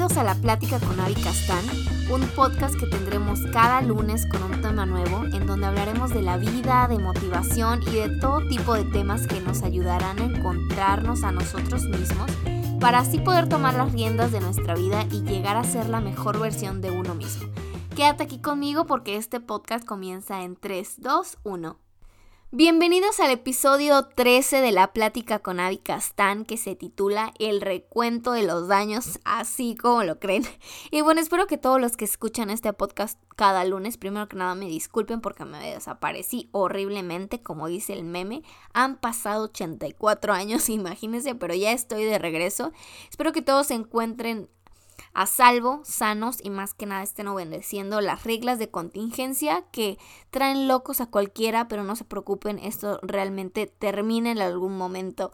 [0.00, 1.62] Bienvenidos a La Plática con Ari Castán,
[2.10, 6.38] un podcast que tendremos cada lunes con un tema nuevo, en donde hablaremos de la
[6.38, 11.32] vida, de motivación y de todo tipo de temas que nos ayudarán a encontrarnos a
[11.32, 12.30] nosotros mismos
[12.80, 16.40] para así poder tomar las riendas de nuestra vida y llegar a ser la mejor
[16.40, 17.50] versión de uno mismo.
[17.94, 21.89] Quédate aquí conmigo porque este podcast comienza en 3, 2, 1.
[22.52, 28.32] Bienvenidos al episodio 13 de la plática con Avi Castán que se titula El recuento
[28.32, 30.42] de los daños, así como lo creen.
[30.90, 34.56] Y bueno, espero que todos los que escuchan este podcast cada lunes, primero que nada
[34.56, 38.42] me disculpen porque me desaparecí horriblemente, como dice el meme.
[38.72, 42.72] Han pasado 84 años, imagínense, pero ya estoy de regreso.
[43.08, 44.50] Espero que todos se encuentren
[45.12, 49.98] a salvo, sanos y más que nada estén obedeciendo las reglas de contingencia que
[50.30, 55.32] traen locos a cualquiera, pero no se preocupen, esto realmente termina en algún momento.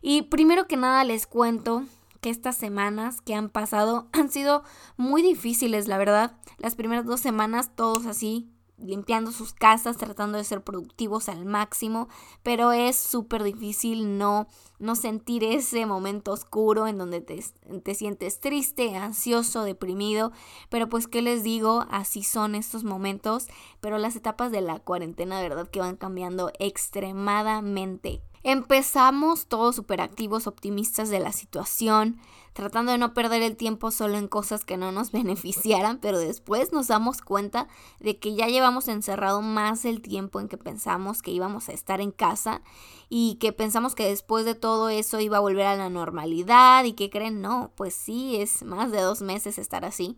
[0.00, 1.84] Y primero que nada les cuento
[2.20, 4.64] que estas semanas que han pasado han sido
[4.96, 6.36] muy difíciles, la verdad.
[6.58, 8.48] Las primeras dos semanas todos así
[8.82, 12.08] limpiando sus casas, tratando de ser productivos al máximo,
[12.42, 14.46] pero es súper difícil no,
[14.78, 17.42] no sentir ese momento oscuro en donde te,
[17.82, 20.32] te, sientes triste, ansioso, deprimido,
[20.68, 23.48] pero pues qué les digo, así son estos momentos,
[23.80, 28.22] pero las etapas de la cuarentena, de verdad que van cambiando extremadamente.
[28.44, 32.18] Empezamos todos súper activos, optimistas de la situación,
[32.54, 36.72] tratando de no perder el tiempo solo en cosas que no nos beneficiaran, pero después
[36.72, 37.68] nos damos cuenta
[38.00, 42.00] de que ya llevamos encerrado más el tiempo en que pensamos que íbamos a estar
[42.00, 42.62] en casa
[43.08, 46.94] y que pensamos que después de todo eso iba a volver a la normalidad y
[46.94, 50.16] que creen, no, pues sí, es más de dos meses estar así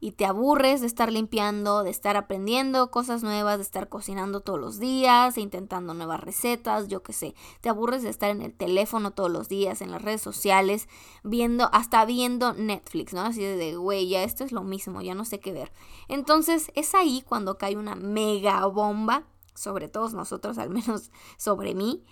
[0.00, 4.60] y te aburres de estar limpiando, de estar aprendiendo cosas nuevas, de estar cocinando todos
[4.60, 8.52] los días, e intentando nuevas recetas, yo qué sé, te aburres de estar en el
[8.52, 10.88] teléfono todos los días, en las redes sociales,
[11.22, 13.22] viendo, hasta viendo Netflix, ¿no?
[13.22, 15.72] Así de, güey, ya esto es lo mismo, ya no sé qué ver.
[16.08, 22.04] Entonces es ahí cuando cae una mega bomba sobre todos nosotros, al menos sobre mí,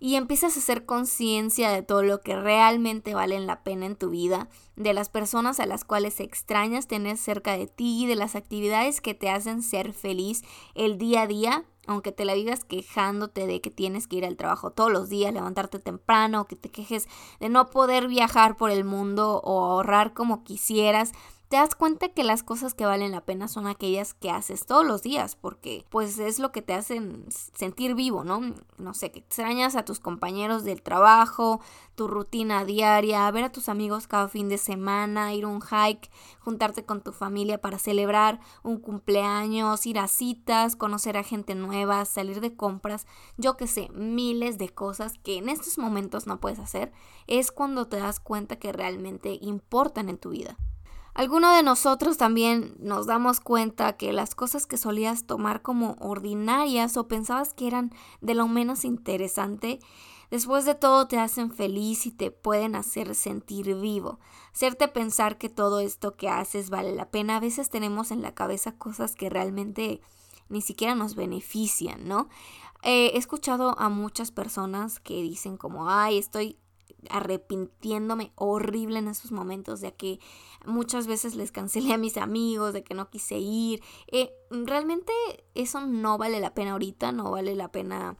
[0.00, 4.08] y empiezas a hacer conciencia de todo lo que realmente vale la pena en tu
[4.08, 9.02] vida, de las personas a las cuales extrañas tener cerca de ti, de las actividades
[9.02, 10.42] que te hacen ser feliz
[10.74, 14.36] el día a día, aunque te la digas quejándote de que tienes que ir al
[14.36, 17.06] trabajo todos los días, levantarte temprano, que te quejes
[17.38, 21.12] de no poder viajar por el mundo o ahorrar como quisieras,
[21.50, 24.86] te das cuenta que las cosas que valen la pena son aquellas que haces todos
[24.86, 28.54] los días, porque pues es lo que te hacen sentir vivo, ¿no?
[28.78, 31.60] No sé, que extrañas a tus compañeros del trabajo,
[31.96, 36.08] tu rutina diaria, ver a tus amigos cada fin de semana, ir a un hike,
[36.38, 42.04] juntarte con tu familia para celebrar un cumpleaños, ir a citas, conocer a gente nueva,
[42.04, 46.60] salir de compras, yo que sé, miles de cosas que en estos momentos no puedes
[46.60, 46.92] hacer,
[47.26, 50.56] es cuando te das cuenta que realmente importan en tu vida.
[51.14, 56.96] Alguno de nosotros también nos damos cuenta que las cosas que solías tomar como ordinarias
[56.96, 59.80] o pensabas que eran de lo menos interesante,
[60.30, 64.20] después de todo te hacen feliz y te pueden hacer sentir vivo.
[64.52, 67.36] Hacerte pensar que todo esto que haces vale la pena.
[67.36, 70.00] A veces tenemos en la cabeza cosas que realmente
[70.48, 72.28] ni siquiera nos benefician, ¿no?
[72.82, 76.58] he escuchado a muchas personas que dicen como, ay, estoy
[77.08, 80.20] arrepintiéndome horrible en esos momentos de que
[80.66, 83.82] muchas veces les cancelé a mis amigos, de que no quise ir.
[84.08, 85.12] Eh, realmente
[85.54, 88.16] eso no vale la pena ahorita, no vale la pena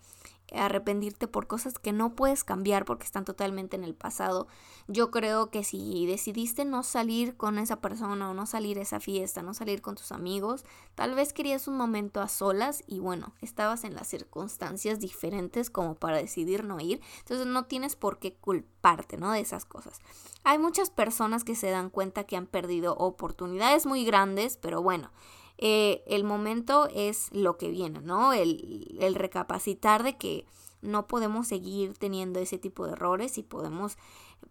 [0.52, 4.46] arrepentirte por cosas que no puedes cambiar porque están totalmente en el pasado.
[4.88, 9.00] Yo creo que si decidiste no salir con esa persona o no salir a esa
[9.00, 13.34] fiesta, no salir con tus amigos, tal vez querías un momento a solas y bueno,
[13.40, 17.00] estabas en las circunstancias diferentes como para decidir no ir.
[17.20, 19.32] Entonces no tienes por qué culparte, ¿no?
[19.32, 20.00] De esas cosas.
[20.44, 25.10] Hay muchas personas que se dan cuenta que han perdido oportunidades muy grandes, pero bueno,
[25.62, 28.32] eh, el momento es lo que viene, ¿no?
[28.32, 30.46] El, el recapacitar de que
[30.80, 33.98] no podemos seguir teniendo ese tipo de errores y podemos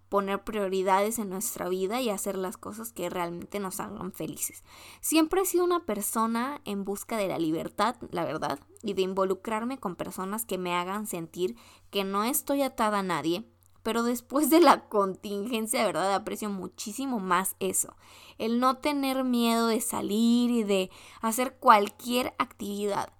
[0.09, 4.63] poner prioridades en nuestra vida y hacer las cosas que realmente nos hagan felices.
[5.01, 9.79] Siempre he sido una persona en busca de la libertad, la verdad, y de involucrarme
[9.79, 11.55] con personas que me hagan sentir
[11.89, 13.45] que no estoy atada a nadie,
[13.83, 17.95] pero después de la contingencia, de verdad, aprecio muchísimo más eso.
[18.37, 20.89] El no tener miedo de salir y de
[21.21, 23.13] hacer cualquier actividad.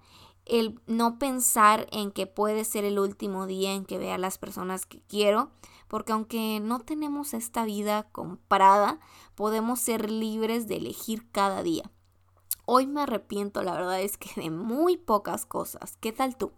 [0.46, 4.38] El no pensar en que puede ser el último día en que vea a las
[4.38, 5.52] personas que quiero.
[5.88, 9.00] Porque aunque no tenemos esta vida comprada,
[9.36, 11.92] podemos ser libres de elegir cada día.
[12.66, 15.98] hoy me arrepiento, la verdad es que de muy pocas cosas.
[16.00, 16.52] ¿Qué tal tú?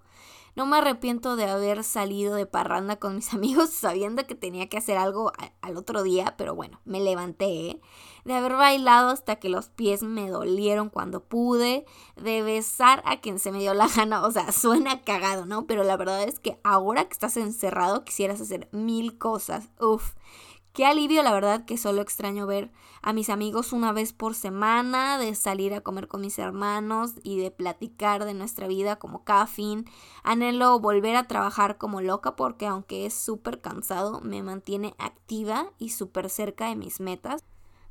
[0.56, 4.78] No me arrepiento de haber salido de parranda con mis amigos sabiendo que tenía que
[4.78, 5.32] hacer algo
[5.62, 7.70] al otro día, pero bueno, me levanté.
[7.70, 7.82] ¿eh?
[8.26, 13.40] De haber bailado hasta que los pies me dolieron cuando pude, de besar a quien
[13.40, 15.66] se me dio la gana, o sea, suena cagado, ¿no?
[15.66, 19.70] Pero la verdad es que ahora que estás encerrado quisieras hacer mil cosas.
[19.80, 20.14] Uf.
[20.74, 22.72] Qué alivio, la verdad, que solo extraño ver
[23.02, 27.38] a mis amigos una vez por semana, de salir a comer con mis hermanos y
[27.40, 29.86] de platicar de nuestra vida como cada.
[30.24, 35.90] Anhelo volver a trabajar como loca porque aunque es súper cansado, me mantiene activa y
[35.90, 37.44] súper cerca de mis metas.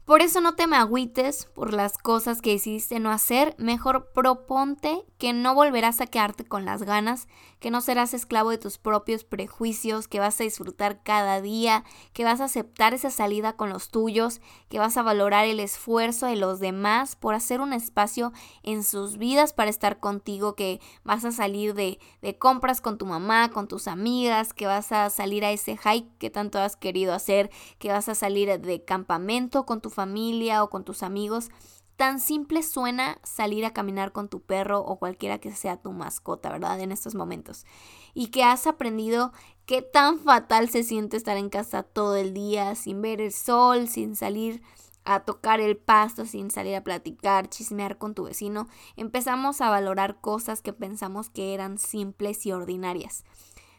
[0.04, 5.04] Por eso no te me agüites por las cosas que decidiste no hacer, mejor proponte
[5.18, 7.28] que no volverás a quedarte con las ganas,
[7.60, 12.24] que no serás esclavo de tus propios prejuicios, que vas a disfrutar cada día, que
[12.24, 16.36] vas a aceptar esa salida con los tuyos, que vas a valorar el esfuerzo de
[16.36, 18.32] los demás por hacer un espacio
[18.64, 23.06] en sus vidas para estar contigo, que vas a salir de, de compras con tu
[23.06, 27.12] mamá, con tus amigas, que vas a salir a ese hike que tanto has querido
[27.14, 31.50] hacer, que vas a salir de campamento con tu familia familia o con tus amigos,
[31.96, 36.50] tan simple suena salir a caminar con tu perro o cualquiera que sea tu mascota,
[36.50, 36.80] ¿verdad?
[36.80, 37.66] En estos momentos.
[38.14, 39.34] Y que has aprendido
[39.66, 43.88] qué tan fatal se siente estar en casa todo el día sin ver el sol,
[43.88, 44.62] sin salir
[45.04, 48.66] a tocar el pasto, sin salir a platicar, chismear con tu vecino,
[48.96, 53.24] empezamos a valorar cosas que pensamos que eran simples y ordinarias.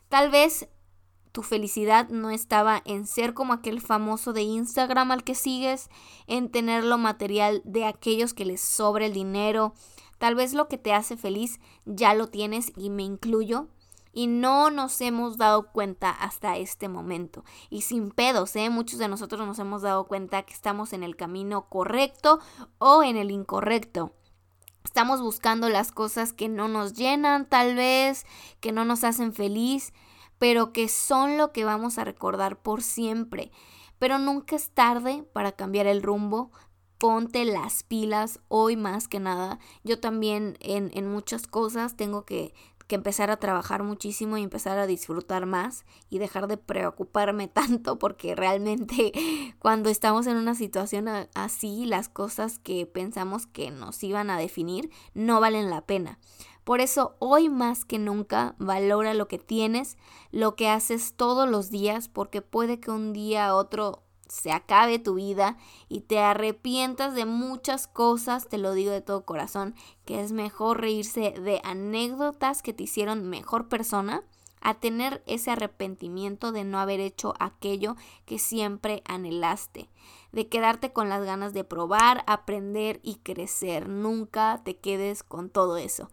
[0.09, 0.69] Tal vez
[1.31, 5.89] tu felicidad no estaba en ser como aquel famoso de Instagram al que sigues,
[6.28, 9.74] en tener lo material de aquellos que les sobra el dinero.
[10.18, 13.68] Tal vez lo que te hace feliz ya lo tienes y me incluyo.
[14.13, 17.45] Y no nos hemos dado cuenta hasta este momento.
[17.69, 18.69] Y sin pedos, ¿eh?
[18.69, 22.39] Muchos de nosotros nos hemos dado cuenta que estamos en el camino correcto
[22.78, 24.12] o en el incorrecto.
[24.83, 28.25] Estamos buscando las cosas que no nos llenan, tal vez,
[28.60, 29.94] que no nos hacen feliz
[30.42, 33.52] pero que son lo que vamos a recordar por siempre.
[34.00, 36.50] Pero nunca es tarde para cambiar el rumbo.
[36.98, 39.60] Ponte las pilas hoy más que nada.
[39.84, 42.56] Yo también en, en muchas cosas tengo que,
[42.88, 48.00] que empezar a trabajar muchísimo y empezar a disfrutar más y dejar de preocuparme tanto
[48.00, 49.12] porque realmente
[49.60, 54.90] cuando estamos en una situación así las cosas que pensamos que nos iban a definir
[55.14, 56.18] no valen la pena.
[56.71, 59.97] Por eso hoy más que nunca valora lo que tienes,
[60.31, 64.97] lo que haces todos los días, porque puede que un día a otro se acabe
[64.97, 65.57] tu vida
[65.89, 69.75] y te arrepientas de muchas cosas, te lo digo de todo corazón,
[70.06, 74.23] que es mejor reírse de anécdotas que te hicieron mejor persona
[74.62, 79.89] a tener ese arrepentimiento de no haber hecho aquello que siempre anhelaste,
[80.31, 83.89] de quedarte con las ganas de probar, aprender y crecer.
[83.89, 86.09] Nunca te quedes con todo eso.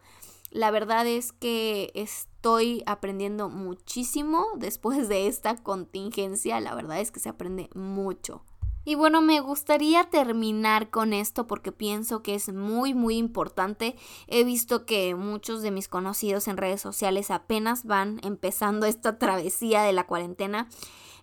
[0.51, 6.61] La verdad es que estoy aprendiendo muchísimo después de esta contingencia.
[6.61, 8.45] La verdad es que se aprende mucho.
[8.85, 13.97] Y bueno, me gustaría terminar con esto porque pienso que es muy muy importante.
[14.29, 19.83] He visto que muchos de mis conocidos en redes sociales apenas van empezando esta travesía
[19.83, 20.69] de la cuarentena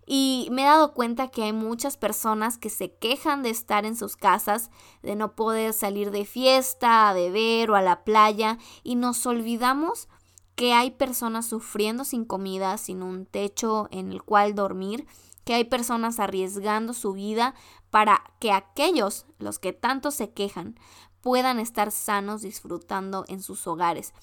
[0.05, 3.95] y me he dado cuenta que hay muchas personas que se quejan de estar en
[3.95, 4.69] sus casas,
[5.01, 10.07] de no poder salir de fiesta, a beber o a la playa y nos olvidamos
[10.55, 15.05] que hay personas sufriendo sin comida, sin un techo en el cual dormir,
[15.43, 17.55] que hay personas arriesgando su vida
[17.89, 20.79] para que aquellos, los que tanto se quejan,
[21.21, 24.13] puedan estar sanos disfrutando en sus hogares.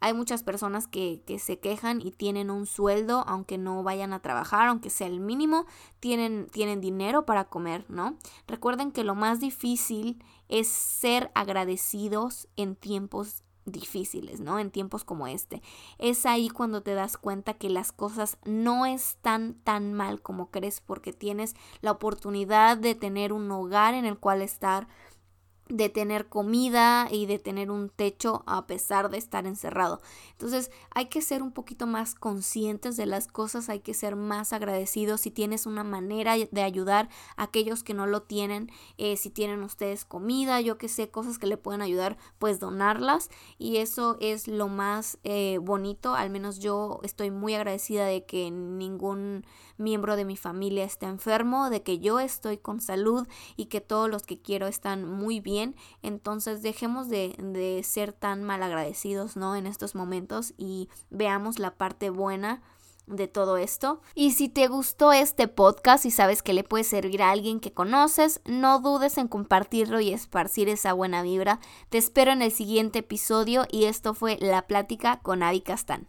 [0.00, 4.20] Hay muchas personas que, que, se quejan y tienen un sueldo, aunque no vayan a
[4.20, 5.66] trabajar, aunque sea el mínimo,
[6.00, 8.16] tienen, tienen dinero para comer, ¿no?
[8.46, 14.58] Recuerden que lo más difícil es ser agradecidos en tiempos difíciles, ¿no?
[14.58, 15.60] En tiempos como este.
[15.98, 20.80] Es ahí cuando te das cuenta que las cosas no están tan mal como crees
[20.80, 24.88] porque tienes la oportunidad de tener un hogar en el cual estar,
[25.68, 30.00] de tener comida y de tener un techo a pesar de estar encerrado.
[30.32, 34.52] Entonces hay que ser un poquito más conscientes de las cosas, hay que ser más
[34.52, 35.22] agradecidos.
[35.22, 39.62] Si tienes una manera de ayudar a aquellos que no lo tienen, eh, si tienen
[39.62, 43.30] ustedes comida, yo que sé, cosas que le pueden ayudar, pues donarlas.
[43.58, 48.50] Y eso es lo más eh, bonito, al menos yo estoy muy agradecida de que
[48.50, 49.44] ningún
[49.78, 54.08] miembro de mi familia está enfermo, de que yo estoy con salud y que todos
[54.08, 55.40] los que quiero están muy
[56.02, 59.56] Entonces dejemos de, de ser tan malagradecidos, ¿no?
[59.56, 62.62] En estos momentos y veamos la parte buena
[63.06, 64.00] de todo esto.
[64.14, 67.72] Y si te gustó este podcast y sabes que le puede servir a alguien que
[67.72, 71.60] conoces, no dudes en compartirlo y esparcir esa buena vibra.
[71.88, 76.08] Te espero en el siguiente episodio y esto fue La Plática con Avi Castán.